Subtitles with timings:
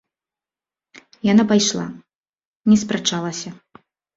[1.31, 1.85] Яна пайшла,
[2.73, 3.49] не спрачалася.